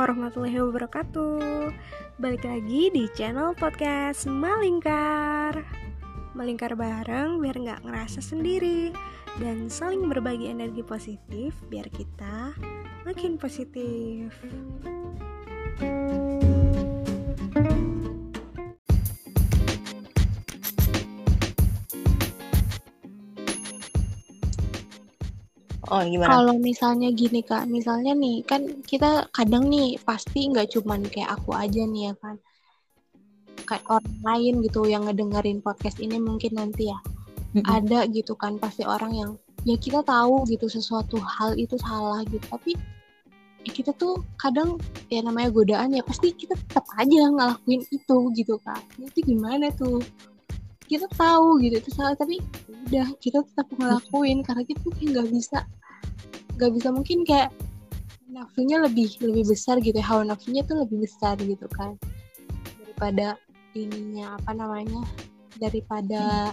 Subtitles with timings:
[0.00, 1.76] warahmatullahi wabarakatuh.
[2.16, 5.60] Balik lagi di channel podcast Malingkar.
[6.32, 8.94] Melingkar bareng biar nggak ngerasa sendiri
[9.42, 12.54] Dan saling berbagi energi positif biar kita
[13.02, 14.30] makin positif
[25.90, 26.30] Oh gimana?
[26.30, 31.50] Kalau misalnya gini kak, misalnya nih kan kita kadang nih pasti nggak cuman kayak aku
[31.50, 32.38] aja nih ya kan,
[33.66, 36.98] kayak orang lain gitu yang ngedengerin podcast ini mungkin nanti ya.
[37.50, 37.66] Mm-mm.
[37.66, 39.30] ada gitu kan pasti orang yang
[39.66, 42.46] ya kita tahu gitu sesuatu hal itu salah gitu.
[42.46, 42.78] Tapi
[43.66, 44.78] ya kita tuh kadang
[45.10, 49.98] ya namanya godaan ya pasti kita tetap aja ngelakuin itu gitu kan itu gimana tuh?
[50.86, 52.38] Kita tahu gitu itu salah tapi
[52.86, 55.58] udah kita tetap ngelakuin karena kita tuh kayak nggak bisa
[56.60, 57.48] nggak bisa mungkin kayak
[58.28, 60.04] nafsunya lebih lebih besar gitu ya.
[60.04, 61.96] Hawa nafsunya tuh lebih besar gitu kan.
[62.84, 63.40] Daripada
[63.72, 65.00] ininya apa namanya
[65.56, 66.52] daripada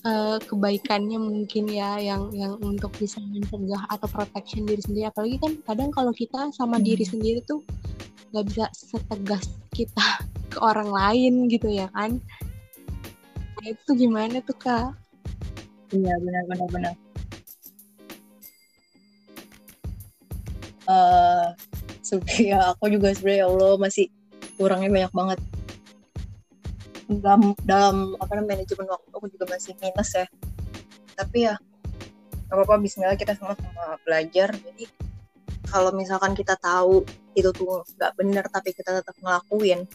[0.00, 5.06] eh, kebaikannya mungkin ya yang yang untuk bisa mencegah atau protection diri sendiri.
[5.08, 6.84] Apalagi kan kadang kalau kita sama Hmm.
[6.90, 7.62] diri sendiri tuh
[8.34, 12.18] nggak bisa setegas kita ke orang lain gitu ya kan.
[13.60, 14.96] Nah, itu gimana tuh kak?
[15.92, 16.94] Iya benar benar benar.
[22.00, 24.06] Sebenarnya ya, aku juga sebenarnya ya Allah masih
[24.56, 25.38] kurangnya banyak banget.
[27.10, 30.26] Dalam dalam apa namanya manajemen waktu aku juga masih minus ya.
[31.18, 31.54] Tapi ya
[32.50, 34.54] gak apa-apa Bismillah kita sama-sama belajar.
[34.54, 34.84] Jadi
[35.70, 37.06] kalau misalkan kita tahu
[37.38, 39.86] itu tuh nggak benar tapi kita tetap ngelakuin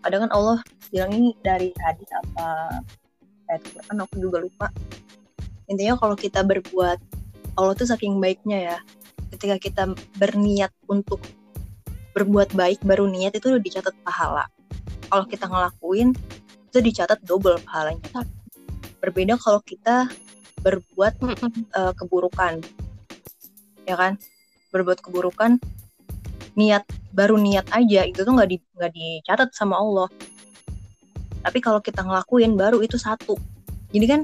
[0.00, 2.80] kadang kan Allah bilang ini dari hadis apa?
[3.50, 4.66] Ayat Quran aku juga lupa.
[5.70, 6.98] Intinya kalau kita berbuat
[7.58, 8.78] Allah tuh saking baiknya ya
[9.30, 9.82] ketika kita
[10.18, 11.22] berniat untuk
[12.12, 14.44] berbuat baik baru niat itu udah dicatat pahala.
[15.10, 16.14] Kalau kita ngelakuin
[16.70, 18.26] itu dicatat double pahalanya.
[18.98, 20.10] Berbeda kalau kita
[20.60, 21.14] berbuat
[21.78, 22.62] eh, keburukan.
[23.86, 24.18] Ya kan?
[24.74, 25.58] Berbuat keburukan
[26.58, 26.82] niat
[27.14, 30.10] baru niat aja itu tuh nggak di nggak dicatat sama Allah.
[31.40, 33.38] Tapi kalau kita ngelakuin baru itu satu.
[33.94, 34.20] Jadi kan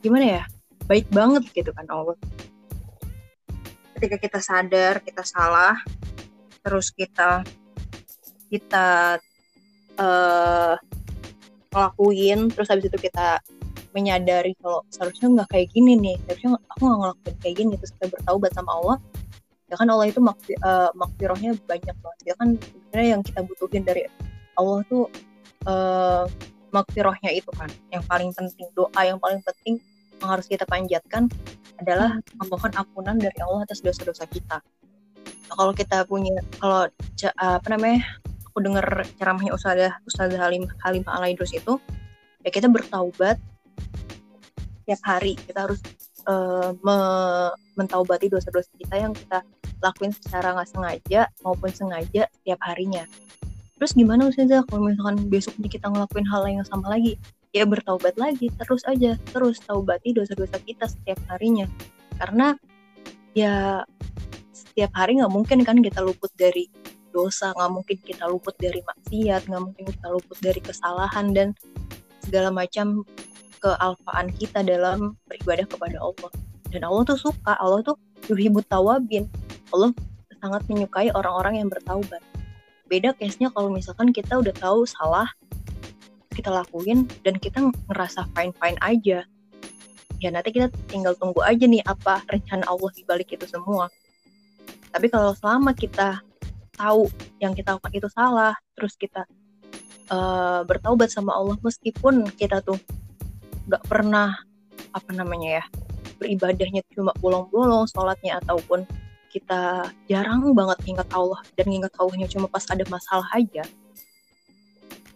[0.00, 0.44] gimana ya?
[0.88, 2.18] Baik banget gitu kan Allah
[4.00, 5.76] ketika kita sadar kita salah
[6.64, 7.44] terus kita
[8.48, 9.20] kita
[10.00, 10.74] eh
[11.68, 13.44] ngelakuin terus habis itu kita
[13.92, 18.06] menyadari kalau seharusnya nggak kayak gini nih seharusnya aku nggak ngelakuin kayak gini terus kita
[18.08, 18.96] bertaubat sama Allah
[19.70, 22.20] ya kan Allah itu makfi, eh, makfirohnya banyak banget.
[22.26, 24.02] Ya kan sebenarnya yang kita butuhin dari
[24.58, 25.06] Allah tuh
[25.68, 26.24] eh
[26.74, 29.76] makfirohnya itu kan yang paling penting doa yang paling penting
[30.20, 31.26] yang harus kita panjatkan
[31.80, 34.60] adalah memohon ampunan dari Allah atas dosa-dosa kita.
[35.48, 36.86] Nah, kalau kita punya kalau
[37.40, 38.04] apa namanya
[38.52, 38.84] aku dengar
[39.16, 41.80] ceramahnya Ustazah Ustazah Halim Halimah Alaidrus itu
[42.44, 43.40] ya kita bertaubat
[44.84, 45.40] tiap hari.
[45.40, 45.80] Kita harus
[46.28, 49.40] eh, me- mentaubati dosa-dosa kita yang kita
[49.80, 53.08] lakuin secara nggak sengaja maupun sengaja setiap harinya.
[53.80, 57.16] Terus gimana Ustazah kalau misalkan besoknya kita ngelakuin hal yang sama lagi
[57.50, 61.66] ya bertaubat lagi terus aja terus taubati dosa-dosa kita setiap harinya.
[62.18, 62.54] Karena
[63.34, 63.82] ya
[64.54, 66.70] setiap hari nggak mungkin kan kita luput dari
[67.10, 71.48] dosa nggak mungkin kita luput dari maksiat nggak mungkin kita luput dari kesalahan dan
[72.22, 73.02] segala macam
[73.60, 76.30] kealfaan kita dalam beribadah kepada Allah.
[76.70, 77.98] Dan Allah tuh suka Allah tuh
[78.30, 79.26] yuhibut tawabin.
[79.74, 79.90] Allah
[80.40, 82.22] sangat menyukai orang-orang yang bertaubat.
[82.88, 85.28] Beda case-nya kalau misalkan kita udah tahu salah
[86.40, 89.28] kita lakuin dan kita ngerasa fine fine aja.
[90.20, 93.92] Ya nanti kita tinggal tunggu aja nih apa rencana Allah di balik itu semua.
[94.90, 96.24] Tapi kalau selama kita
[96.80, 97.12] tahu
[97.44, 99.28] yang kita lakukan itu salah terus kita
[100.08, 102.80] eh, bertaubat sama Allah meskipun kita tuh
[103.68, 104.40] nggak pernah
[104.96, 105.64] apa namanya ya
[106.16, 108.88] beribadahnya cuma bolong-bolong sholatnya ataupun
[109.30, 113.62] kita jarang banget ingat Allah dan ingat Allahnya cuma pas ada masalah aja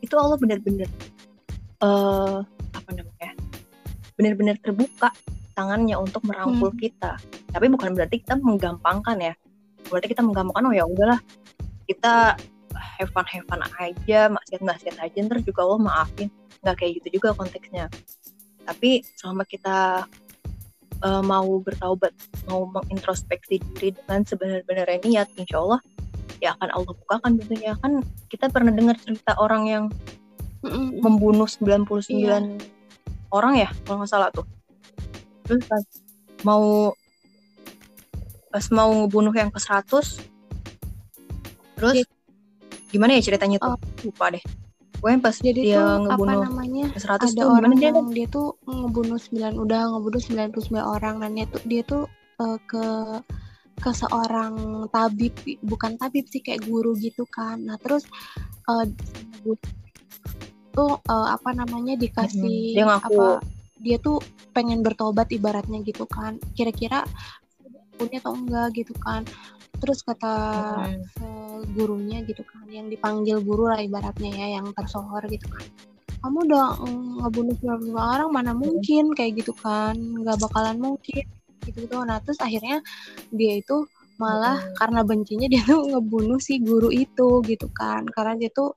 [0.05, 0.89] itu Allah benar-benar
[1.85, 2.39] eh
[2.75, 3.33] apa namanya
[4.15, 5.11] benar-benar terbuka
[5.55, 6.81] tangannya untuk merangkul Hmm.
[6.81, 7.13] kita.
[7.55, 9.35] Tapi bukan berarti kita menggampangkan ya.
[9.87, 11.21] Berarti kita menggampangkan oh ya udahlah
[11.87, 12.35] kita
[12.75, 16.29] have fun have fun aja maksiat maksiat aja ntar juga Allah maafin.
[16.63, 17.87] Nggak kayak gitu juga konteksnya.
[18.67, 20.09] Tapi selama kita
[21.05, 22.15] eh, mau bertaubat
[22.51, 25.81] mau mengintrospeksi diri dengan sebenar-benarnya niat insya Allah
[26.39, 29.85] ya akan Allah bukakan pintunya kan kita pernah dengar cerita orang yang
[30.61, 30.99] Mm-mm.
[30.99, 32.39] membunuh 99 Iya.
[33.31, 34.47] orang ya kalau nggak salah tuh
[35.43, 35.83] terus pas
[36.43, 36.93] mau
[38.49, 40.23] pas mau ngebunuh yang ke 100
[41.75, 42.11] terus Dia-
[42.89, 43.79] gimana ya ceritanya tuh Oh.
[44.05, 44.45] lupa deh
[44.95, 48.09] gue pas jadi dia tuh apa ngebunuh namanya 100 ada tuh gimana orang dia yang
[48.09, 52.03] dia tuh ngebunuh 9 udah ngebunuh 99 orang dan dia tuh dia tuh
[52.41, 52.85] eh, ke
[53.75, 57.61] ke seorang tabib bukan tabib sih kayak guru gitu kan.
[57.63, 58.07] Nah terus
[58.71, 58.87] eh,
[60.75, 63.15] tuh eh, apa namanya dikasih ngaku.
[63.15, 63.27] apa
[63.85, 64.23] dia tuh
[64.57, 66.39] pengen bertobat ibaratnya gitu kan.
[66.55, 67.05] Kira-kira
[67.95, 69.27] punya atau enggak gitu kan.
[69.79, 70.35] Terus kata
[70.87, 71.03] Mm-mm.
[71.21, 75.67] eh, gurunya gitu kan yang dipanggil guru lah ibaratnya ya yang tersohor gitu kan.
[76.25, 76.81] Kamu udah
[77.21, 79.13] ngebunuh 95 orang mana mungkin?
[79.13, 79.93] Kayak gitu kan.
[79.93, 81.29] Nggak bakalan mungkin
[81.63, 82.83] gitu gitu nah terus akhirnya
[83.31, 83.87] dia itu
[84.19, 88.07] malah karena bencinya dia tuh ngebunuh si guru itu gitu kan.
[88.07, 88.75] Karena dia tuh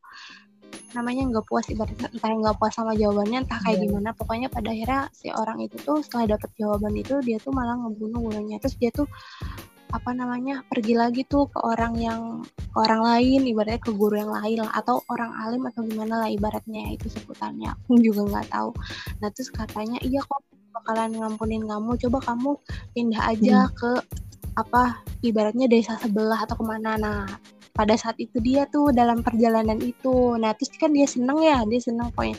[0.96, 3.86] namanya nggak puas ibaratnya entah nggak puas sama jawabannya entah kayak Iya.
[3.86, 4.10] gimana.
[4.18, 8.20] Pokoknya pada akhirnya si orang itu tuh setelah dapet jawaban itu dia tuh malah ngebunuh
[8.30, 8.58] gurunya.
[8.58, 9.08] Terus dia tuh
[9.88, 14.34] apa namanya pergi lagi tuh ke orang yang ke orang lain ibaratnya ke guru yang
[14.36, 18.76] lain lah atau orang alim atau gimana lah ibaratnya itu sebutannya aku juga nggak tahu.
[19.24, 20.44] Nah terus katanya iya kok
[20.82, 22.52] bakalan ngampunin kamu coba kamu
[22.94, 23.92] pindah aja ke
[24.58, 26.98] apa ibaratnya desa sebelah atau ke mana.
[26.98, 27.20] Nah
[27.78, 30.34] pada saat itu dia tuh dalam perjalanan itu.
[30.38, 32.38] Nah terus kan dia seneng ya dia seneng pokoknya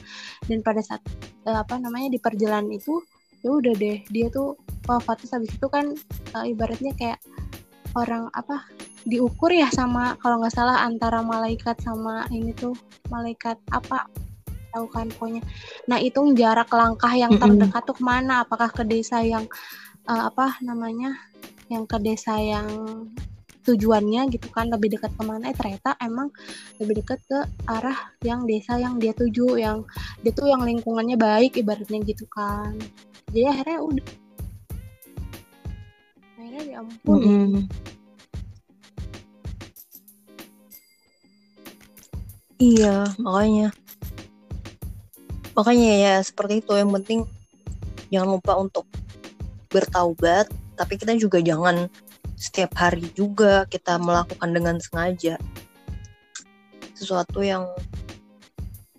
[0.50, 1.02] dan pada saat
[1.46, 2.99] eh, apa namanya di perjalanan itu
[3.43, 4.58] ya udah deh dia tuh
[4.90, 5.23] wafat.
[5.23, 5.94] Terus habis itu kan
[6.35, 7.19] eh, ibaratnya kayak
[7.94, 8.67] orang apa
[9.08, 12.75] diukur ya sama kalau nggak salah antara malaikat sama ini tuh
[13.08, 14.11] malaikat apa
[14.79, 15.43] tahu kan pokoknya.
[15.91, 18.47] Nah itu jarak langkah yang terdekat tuh ke mana?
[18.47, 19.43] Apakah ke desa yang
[20.07, 21.19] eh, apa namanya
[21.67, 22.71] yang ke desa yang
[23.67, 24.71] tujuannya gitu kan?
[24.71, 26.31] Lebih dekat ke mana eh ternyata emang
[26.79, 29.83] lebih dekat ke arah yang desa yang dia tuju yang
[30.23, 32.79] dia tuh yang lingkungannya baik ibaratnya gitu kan.
[33.35, 34.07] Jadi akhirnya udah
[36.39, 37.27] akhirnya diampuni.
[37.27, 37.67] Mm-mm.
[42.59, 43.71] Iya, makanya.
[45.59, 47.27] Makanya ya seperti itu yang penting
[48.15, 48.87] jangan lupa untuk
[49.75, 50.47] bertaubat,
[50.79, 51.91] tapi kita juga jangan
[52.39, 55.35] setiap hari juga kita melakukan dengan sengaja
[56.95, 57.67] sesuatu yang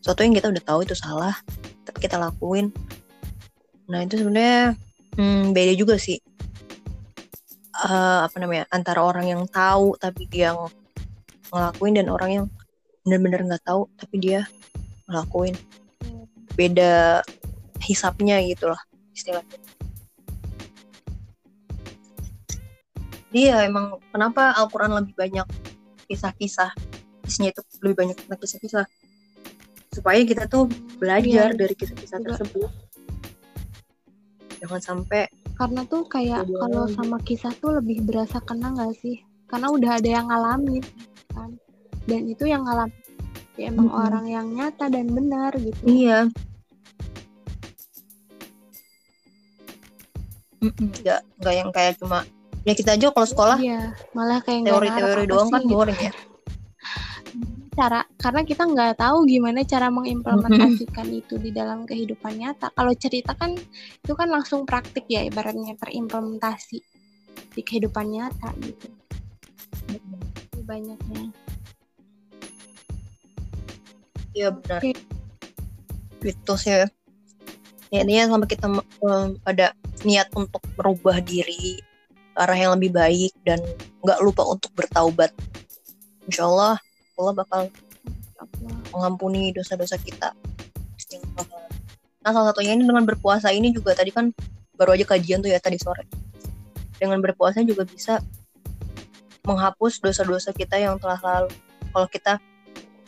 [0.04, 1.40] sesuatu yang kita udah tahu itu salah,
[1.88, 2.76] tapi kita lakuin.
[3.88, 4.76] Nah itu sebenarnya
[5.16, 6.20] hmm, beda juga sih.
[7.80, 10.76] Eh, apa namanya antara orang yang tahu tapi dia ng-
[11.56, 12.46] ngelakuin dan orang yang
[13.08, 14.44] benar-benar nggak tahu tapi dia
[15.08, 15.56] ngelakuin
[16.60, 17.24] beda
[17.80, 18.82] hisapnya gitu lah
[19.16, 19.56] istilahnya
[23.30, 25.48] dia emang kenapa Al-Quran lebih banyak
[26.10, 26.74] kisah-kisah
[27.24, 28.86] isinya itu lebih banyak tentang kisah-kisah
[29.90, 30.66] supaya kita tuh
[30.98, 32.28] belajar Iya, dari kisah-kisah juga.
[32.36, 32.72] tersebut
[34.60, 36.58] jangan sampai karena tuh kayak Iya.
[36.58, 40.84] kalau sama kisah tuh lebih berasa kena nggak sih karena udah ada yang ngalamin
[41.30, 41.50] kan
[42.04, 42.98] dan itu yang ngalamin
[43.56, 44.04] ya emang Mm-mm.
[44.04, 46.28] orang yang nyata dan benar gitu Iya.
[50.60, 52.28] Nggak nggak yang kayak cuma
[52.68, 55.72] ya kita aja kalau sekolah iya malah kayak teori-teori doang kan gitu.
[55.72, 56.12] boring ya.
[57.80, 63.32] cara karena kita nggak tahu gimana cara mengimplementasikan itu di dalam kehidupan nyata kalau cerita
[63.40, 63.56] kan
[64.04, 66.84] itu kan langsung praktik ya ibaratnya terimplementasi
[67.56, 68.92] di kehidupan nyata gitu
[69.88, 71.32] Lebih banyaknya
[74.40, 74.80] Iya benar.
[74.82, 74.92] Oke.
[76.22, 76.86] Gitu sih.
[77.90, 81.80] Ya intinya sama kita em, ada niat untuk merubah diri
[82.40, 83.60] arah yang lebih baik dan
[84.00, 85.32] nggak lupa untuk bertaubat.
[86.30, 86.80] Insya Allah
[87.20, 87.62] Allah bakal
[88.96, 90.32] mengampuni dosa-dosa kita.
[92.24, 94.32] Nah salah satunya ini dengan berpuasa ini juga tadi kan
[94.80, 96.08] baru aja kajian tuh ya tadi sore.
[96.96, 98.24] Dengan berpuasa juga bisa
[99.44, 101.52] menghapus dosa-dosa kita yang telah lalu.
[101.92, 102.34] Kalau kita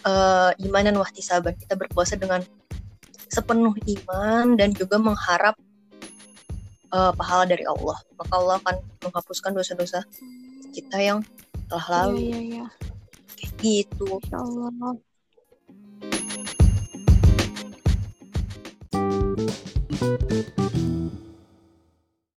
[0.03, 2.43] eh, iman dan wahtisaban kita berpuasa dengan
[3.31, 5.55] sepenuh iman dan juga mengharap
[6.91, 7.98] eh, pahala dari Allah.
[8.15, 10.03] Maka Allah akan menghapuskan dosa-dosa
[10.71, 11.19] kita yang
[11.67, 12.17] telah Iya, lalu.
[12.19, 12.65] iya, iya.
[13.36, 14.05] Kayak gitu.
[14.19, 14.93] Insya Allah.